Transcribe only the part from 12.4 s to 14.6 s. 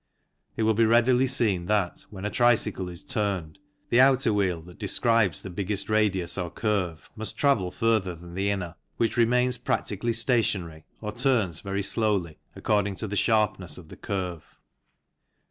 according to the sharpness of the curve.